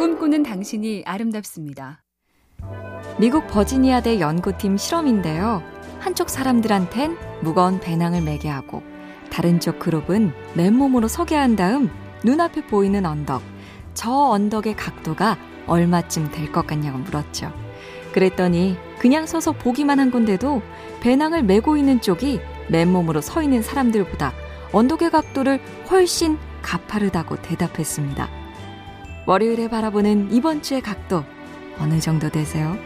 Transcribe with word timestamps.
꿈꾸는 0.00 0.44
당신이 0.44 1.02
아름답습니다. 1.04 2.02
미국 3.18 3.46
버지니아대 3.48 4.18
연구팀 4.18 4.78
실험인데요. 4.78 5.62
한쪽 5.98 6.30
사람들한텐 6.30 7.18
무거운 7.42 7.80
배낭을 7.80 8.22
매게 8.22 8.48
하고 8.48 8.82
다른 9.30 9.60
쪽 9.60 9.78
그룹은 9.78 10.32
맨몸으로 10.54 11.06
서게 11.06 11.36
한 11.36 11.54
다음 11.54 11.90
눈앞에 12.24 12.66
보이는 12.66 13.04
언덕, 13.04 13.42
저 13.92 14.10
언덕의 14.10 14.74
각도가 14.74 15.36
얼마쯤 15.66 16.30
될 16.30 16.50
것 16.50 16.66
같냐고 16.66 16.96
물었죠. 16.96 17.52
그랬더니 18.14 18.78
그냥 18.98 19.26
서서 19.26 19.52
보기만 19.52 20.00
한 20.00 20.10
건데도 20.10 20.62
배낭을 21.02 21.42
메고 21.42 21.76
있는 21.76 22.00
쪽이 22.00 22.40
맨몸으로 22.70 23.20
서 23.20 23.42
있는 23.42 23.60
사람들보다 23.60 24.32
언덕의 24.72 25.10
각도를 25.10 25.60
훨씬 25.90 26.38
가파르다고 26.62 27.42
대답했습니다. 27.42 28.39
월요일에 29.30 29.68
바라보는 29.68 30.32
이번 30.32 30.60
주의 30.60 30.80
각도 30.80 31.22
어느 31.78 32.00
정도 32.00 32.30
되세요? 32.30 32.76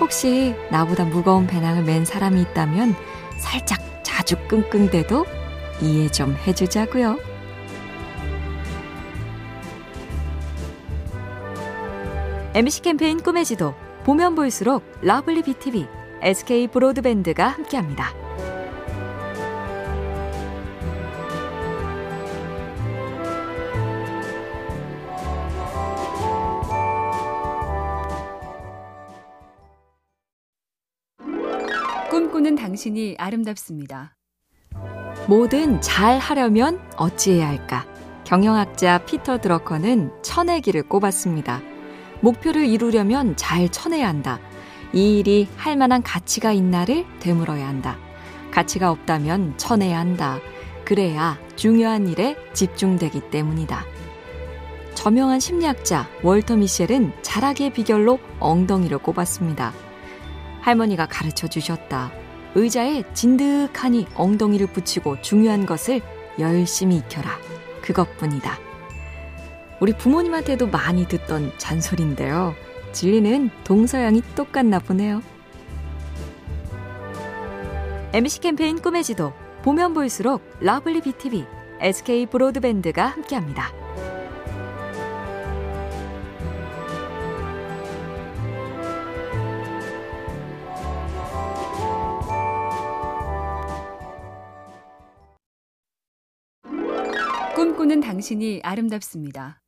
혹시 0.00 0.54
나보다 0.70 1.04
무거운 1.04 1.46
배낭을 1.46 1.84
맨 1.84 2.06
사람이 2.06 2.40
있다면 2.40 2.94
살짝 3.36 3.80
자주 4.02 4.36
끙끙대도 4.48 5.26
이해 5.82 6.08
좀 6.08 6.34
해주자고요. 6.46 7.18
MC 12.54 12.80
캠페인 12.80 13.22
꿈의 13.22 13.44
지도 13.44 13.74
보면 14.04 14.36
볼수록 14.36 14.84
러블리 15.02 15.42
BTV, 15.42 15.86
SK 16.22 16.68
브로드밴드가 16.68 17.46
함께합니다. 17.46 18.23
꿈꾸는 32.44 32.56
당신이 32.56 33.16
아름답습니다. 33.18 34.14
뭐든 35.28 35.80
잘 35.80 36.18
하려면 36.18 36.78
어찌해야 36.96 37.48
할까? 37.48 37.86
경영학자 38.24 38.98
피터 39.06 39.40
드러커는 39.40 40.12
쳐내기를 40.22 40.82
꼽았습니다. 40.82 41.62
목표를 42.20 42.66
이루려면 42.66 43.34
잘 43.36 43.70
쳐내야 43.70 44.06
한다. 44.06 44.40
이 44.92 45.18
일이 45.18 45.48
할 45.56 45.76
만한 45.76 46.02
가치가 46.02 46.52
있나를 46.52 47.06
되물어야 47.20 47.66
한다. 47.66 47.96
가치가 48.50 48.90
없다면 48.90 49.56
쳐내야 49.56 49.98
한다. 49.98 50.38
그래야 50.84 51.38
중요한 51.56 52.06
일에 52.06 52.36
집중되기 52.52 53.30
때문이다. 53.30 53.84
저명한 54.94 55.40
심리학자 55.40 56.06
월터 56.22 56.56
미셸은 56.56 57.22
자락의 57.22 57.72
비결로 57.72 58.18
엉덩이를 58.38 58.98
꼽았습니다. 58.98 59.72
할머니가 60.60 61.06
가르쳐 61.06 61.48
주셨다. 61.48 62.23
의자에 62.54 63.02
진득하니 63.14 64.06
엉덩이를 64.14 64.68
붙이고 64.68 65.20
중요한 65.22 65.66
것을 65.66 66.00
열심히 66.38 66.96
익혀라. 66.98 67.38
그것뿐이다. 67.82 68.58
우리 69.80 69.92
부모님한테도 69.96 70.68
많이 70.68 71.06
듣던 71.06 71.52
잔소리인데요. 71.58 72.54
진리는 72.92 73.50
동서양이 73.64 74.22
똑같나 74.34 74.78
보네요. 74.78 75.20
MC 78.12 78.40
캠페인 78.40 78.80
꿈의 78.80 79.02
지도 79.02 79.32
보면 79.62 79.92
볼수록 79.92 80.42
러블리 80.60 81.00
BTV, 81.00 81.44
SK 81.80 82.26
브로드밴드가 82.26 83.06
함께합니다. 83.06 83.83
꿈꾸는 97.54 98.00
당신이 98.00 98.60
아름답습니다. 98.64 99.60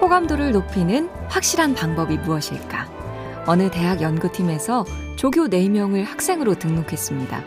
호감도를 0.00 0.52
높이는 0.52 1.08
확실한 1.28 1.74
방법이 1.74 2.18
무엇일까? 2.18 3.44
어느 3.46 3.70
대학 3.70 4.02
연구팀에서 4.02 4.84
조교 5.16 5.48
4명을 5.48 6.04
학생으로 6.04 6.54
등록했습니다. 6.56 7.42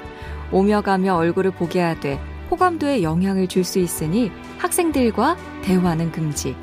오며 0.51 0.81
가며 0.81 1.15
얼굴을 1.15 1.51
보게 1.51 1.79
하되 1.81 2.19
호감도에 2.49 3.03
영향을 3.03 3.47
줄 3.47 3.63
수 3.63 3.79
있으니 3.79 4.31
학생들과 4.57 5.37
대화는 5.63 6.11
금지. 6.11 6.55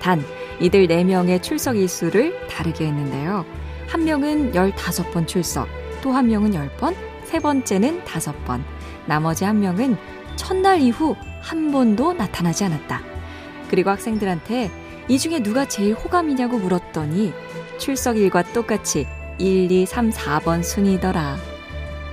단, 0.00 0.22
이들 0.60 0.86
4명의 0.86 1.42
출석 1.42 1.76
일수를 1.76 2.46
다르게 2.48 2.86
했는데요. 2.86 3.44
한 3.88 4.04
명은 4.04 4.52
15번 4.52 5.26
출석, 5.26 5.66
또 6.00 6.12
한 6.12 6.28
명은 6.28 6.52
10번, 6.52 6.94
세 7.24 7.40
번째는 7.40 8.04
5번, 8.04 8.62
나머지 9.06 9.44
한 9.44 9.60
명은 9.60 9.96
첫날 10.36 10.80
이후 10.80 11.16
한 11.44 11.70
번도 11.70 12.14
나타나지 12.14 12.64
않았다. 12.64 13.02
그리고 13.68 13.90
학생들한테 13.90 14.70
이 15.08 15.18
중에 15.18 15.42
누가 15.42 15.66
제일 15.66 15.94
호감이냐고 15.94 16.58
물었더니 16.58 17.34
출석일과 17.78 18.54
똑같이 18.54 19.06
1, 19.38 19.70
2, 19.70 19.84
3, 19.84 20.10
4번 20.10 20.62
순이더라. 20.62 21.36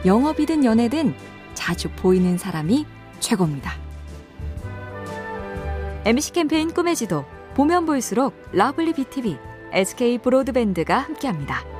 영업이든 0.05 0.65
연애든 0.65 1.15
자주 1.53 1.89
보이는 1.89 2.37
사람이 2.37 2.85
최고입니다. 3.19 3.73
MC 6.03 6.33
캠페인 6.33 6.73
꿈의 6.73 6.95
지도 6.95 7.25
보면 7.53 7.85
볼수록 7.85 8.33
lovely 8.51 8.93
BTV, 8.93 9.37
SK 9.71 10.17
브로드밴드가 10.17 10.97
함께합니다. 10.97 11.70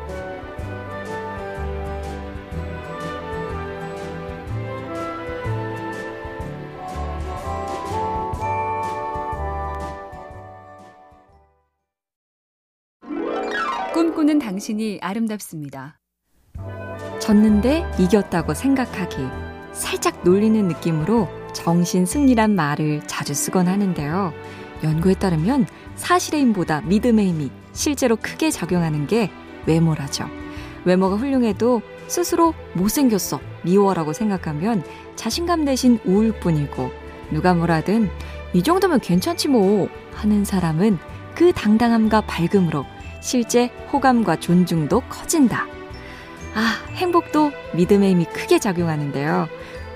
꿈꾸는 14.21 14.37
당신이 14.37 14.99
아름답습니다. 15.01 15.97
졌는데 17.19 17.83
이겼다고 17.97 18.53
생각하기. 18.53 19.17
살짝 19.73 20.23
놀리는 20.23 20.67
느낌으로 20.67 21.27
정신 21.53 22.05
승리란 22.05 22.53
말을 22.53 23.01
자주 23.07 23.33
쓰곤 23.33 23.67
하는데요. 23.67 24.31
연구에 24.83 25.15
따르면 25.15 25.65
사실의 25.95 26.41
힘보다 26.41 26.81
믿음의 26.81 27.29
힘이 27.29 27.49
실제로 27.73 28.15
크게 28.15 28.51
작용하는 28.51 29.07
게 29.07 29.31
외모라죠. 29.65 30.27
외모가 30.85 31.15
훌륭해도 31.15 31.81
스스로 32.07 32.53
못생겼어, 32.73 33.39
미워라고 33.63 34.13
생각하면 34.13 34.83
자신감 35.15 35.65
대신 35.65 35.97
우울 36.05 36.31
뿐이고, 36.39 36.91
누가 37.31 37.55
뭐라든 37.55 38.09
이 38.53 38.61
정도면 38.61 38.99
괜찮지 38.99 39.47
뭐 39.47 39.89
하는 40.13 40.45
사람은 40.45 40.99
그 41.33 41.53
당당함과 41.53 42.21
밝음으로 42.21 42.85
실제 43.21 43.67
호감과 43.93 44.37
존중도 44.37 45.01
커진다. 45.01 45.67
아, 46.53 46.83
행복도 46.95 47.51
믿음의 47.75 48.11
힘이 48.11 48.25
크게 48.25 48.59
작용하는데요. 48.59 49.47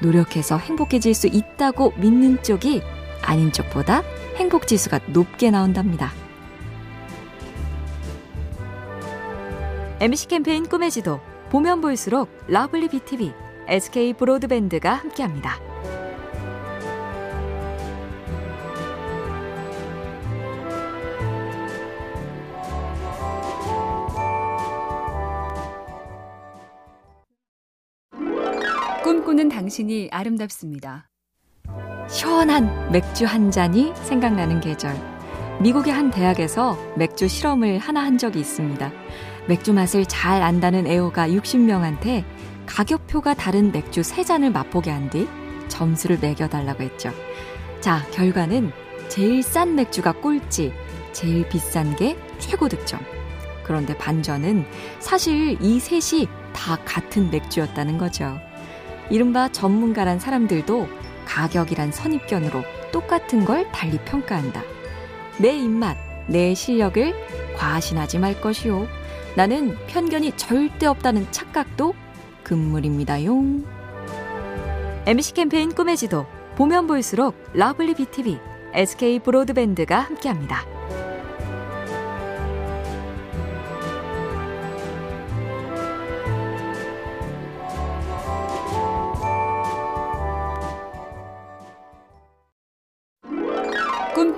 노력해서 0.02 0.58
행복해질 0.58 1.14
수 1.14 1.28
있다고 1.28 1.94
믿는 1.98 2.42
쪽이 2.44 2.82
아닌 3.22 3.52
쪽보다 3.52 4.04
행복 4.38 4.68
지수가 4.68 5.00
높게 5.08 5.52
나온답니다. 5.52 6.12
MC 10.00 10.28
캠페인 10.28 10.68
꿈의 10.68 10.92
지도 10.92 11.20
보면 11.50 11.82
볼수록 11.82 12.30
lovely 12.48 12.90
BTV, 12.90 13.34
SK 13.68 14.14
브로드밴드가 14.14 14.94
함께합니다. 14.94 15.65
꿈꾸는 29.06 29.50
당신이 29.50 30.10
아름답습니다. 30.12 31.08
시원한 32.10 32.92
맥주 32.92 33.24
한 33.26 33.52
잔이 33.52 33.94
생각나는 33.98 34.62
계절. 34.62 34.96
미국의 35.62 35.94
한 35.94 36.10
대학에서 36.10 36.76
맥주 36.98 37.28
실험을 37.28 37.78
하나 37.78 38.04
한 38.04 38.18
적이 38.18 38.40
있습니다. 38.40 38.92
맥주 39.48 39.74
맛을 39.74 40.08
잘 40.08 40.42
안다는 40.42 40.88
애호가 40.88 41.28
60명한테 41.28 42.24
가격표가 42.66 43.36
다른 43.36 43.72
맥주 43.72 44.02
3잔을 44.02 44.52
맛보게 44.52 44.90
한 44.90 45.12
뒤 45.12 45.28
점수를 45.68 46.18
매겨달라고 46.20 46.82
했죠. 46.82 47.12
자, 47.82 48.02
결과는 48.10 48.72
제일 49.10 49.44
싼 49.44 49.76
맥주가 49.76 50.14
꼴찌, 50.14 50.74
제일 51.12 51.48
비싼 51.48 51.96
게 51.96 52.18
최고 52.40 52.68
득점. 52.68 53.00
그런데 53.64 53.96
반전은 53.96 54.66
사실 55.00 55.62
이 55.62 55.80
셋이 55.80 56.28
다 56.54 56.76
같은 56.86 57.30
맥주였다는 57.30 58.00
거죠. 58.00 58.40
이른바 59.10 59.52
전문가란 59.52 60.20
사람들도 60.20 60.88
가격이란 61.26 61.92
선입견으로 61.92 62.64
똑같은 62.92 63.46
걸 63.46 63.70
달리 63.72 63.98
평가한다. 64.00 64.64
내 65.38 65.58
입맛, 65.58 65.98
내 66.28 66.54
실력을 66.54 67.14
과신하지 67.56 68.20
말 68.20 68.40
것이요. 68.40 68.88
나는 69.36 69.76
편견이 69.88 70.34
절대 70.38 70.86
없다는 70.86 71.28
착각도 71.32 71.94
금물입니다용. 72.44 73.66
MC 75.06 75.34
캠페인 75.34 75.74
꿈의 75.74 75.98
지도 75.98 76.26
보면 76.56 76.88
볼수록 76.88 77.36
lovely 77.54 77.96
BTV, 77.96 78.40
SK 78.74 79.20
브로드밴드가 79.20 80.00
함께합니다. 80.00 80.75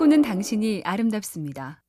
꿈꾸는 0.08 0.22
당신이 0.22 0.84
아름답습니다. 0.86 1.82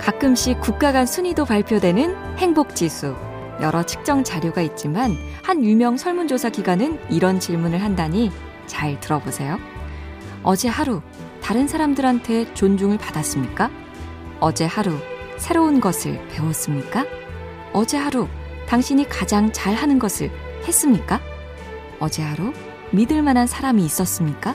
가끔씩 0.00 0.60
국가 0.60 0.92
간 0.92 1.06
순위도 1.06 1.46
발표되는 1.46 2.36
행복지수. 2.36 3.16
여러 3.62 3.84
측정 3.84 4.22
자료가 4.22 4.60
있지만 4.60 5.12
한 5.42 5.64
유명 5.64 5.96
설문조사 5.96 6.50
기관은 6.50 6.98
이런 7.10 7.40
질문을 7.40 7.82
한다니 7.82 8.30
잘 8.66 9.00
들어보세요. 9.00 9.58
어제 10.42 10.68
하루 10.68 11.00
다른 11.42 11.66
사람들한테 11.66 12.52
존중을 12.52 12.98
받았습니까? 12.98 13.70
어제 14.38 14.66
하루 14.66 14.92
새로운 15.38 15.80
것을 15.80 16.20
배웠습니까? 16.28 17.06
어제 17.72 17.96
하루 17.96 18.28
당신이 18.68 19.08
가장 19.08 19.52
잘하는 19.52 19.98
것을 19.98 20.30
했습니까? 20.66 21.20
어제 21.98 22.22
하루 22.22 22.52
믿을 22.92 23.22
만한 23.22 23.46
사람이 23.46 23.82
있었습니까? 23.86 24.54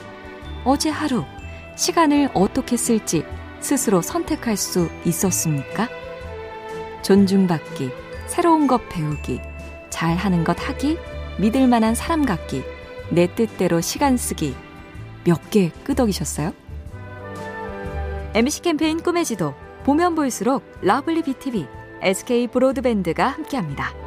어제 0.64 0.90
하루 0.90 1.24
시간을 1.82 2.28
어떻게 2.32 2.76
쓸지 2.76 3.24
스스로 3.58 4.02
선택할 4.02 4.56
수 4.56 4.88
있었습니까? 5.04 5.88
존중받기, 7.02 7.90
새로운 8.28 8.68
것 8.68 8.88
배우기, 8.88 9.40
잘하는 9.90 10.44
것 10.44 10.56
하기, 10.68 10.96
믿을 11.40 11.66
만한 11.66 11.96
사람 11.96 12.24
갖기, 12.24 12.62
내 13.10 13.26
뜻대로 13.34 13.80
시간 13.80 14.16
쓰기. 14.16 14.54
몇 15.24 15.50
개 15.50 15.70
끄덕이셨어요? 15.82 16.52
MC 18.34 18.62
캠페인 18.62 19.02
꿈의 19.02 19.24
지도, 19.24 19.52
보면 19.82 20.14
볼수록 20.14 20.62
lovely 20.82 21.22
BTV, 21.22 21.66
SK 22.00 22.46
브로드밴드가 22.46 23.26
함께합니다. 23.26 24.01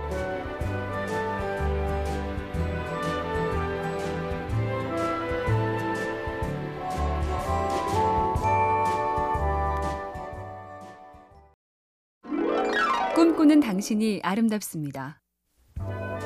꿈꾸는 13.15 13.61
당신이 13.61 14.19
아름답습니다. 14.23 15.21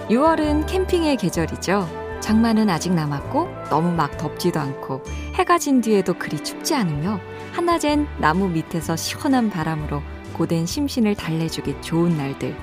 6월은 0.09 0.65
캠핑의 0.68 1.18
계절이죠. 1.18 1.88
장마는 2.19 2.68
아직 2.68 2.91
남았고 2.94 3.47
너무 3.69 3.94
막 3.94 4.18
덥지도 4.18 4.59
않고 4.59 5.03
해가 5.36 5.59
진 5.59 5.81
뒤에도 5.81 6.15
그리 6.15 6.44
춥지 6.44 6.74
않으며 6.74 7.19
한낮엔 7.51 8.07
나무 8.19 8.50
밑에서 8.50 8.95
시원한 8.95 9.51
바람으로 9.51 10.01
고된 10.33 10.65
심신을 10.65 11.13
달래주기 11.13 11.80
좋은 11.81 12.18
날들. 12.18 12.56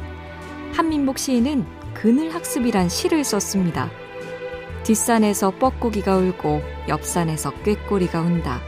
한민복 0.73 1.19
시인은 1.19 1.65
그늘 1.95 2.35
학습이란 2.35 2.89
시를 2.89 3.23
썼습니다. 3.23 3.89
뒷산에서 4.83 5.53
뻐꾸기가 5.53 6.17
울고 6.17 6.63
옆산에서 6.89 7.53
꾀꼬리가 7.63 8.23
운다. 8.23 8.61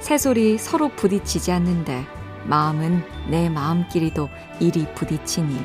새소리 0.00 0.58
서로 0.58 0.90
부딪히지 0.90 1.52
않는데 1.52 2.19
마음은 2.44 3.02
내 3.28 3.48
마음끼리도 3.48 4.28
이리 4.60 4.86
부딪히니 4.94 5.64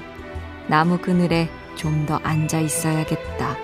나무 0.68 0.98
그늘에 0.98 1.50
좀 1.76 2.06
더 2.06 2.16
앉아 2.24 2.60
있어야겠다. 2.62 3.56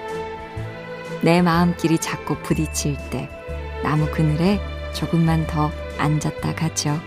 내 1.21 1.41
마음끼리 1.41 1.97
자꾸 1.97 2.35
부딪힐 2.43 2.97
때 3.09 3.29
나무 3.83 4.07
그늘에 4.11 4.59
조금만 4.93 5.47
더 5.47 5.71
앉았다 5.97 6.55
가죠. 6.55 6.99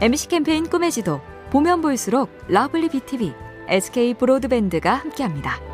MC 0.00 0.28
캠페인 0.28 0.68
꿈의 0.68 0.92
지도 0.92 1.20
보면 1.50 1.80
볼수록 1.80 2.30
lovely 2.46 2.88
BTV, 2.90 3.34
SK 3.68 4.14
브로드밴드가 4.14 4.94
함께합니다. 4.94 5.67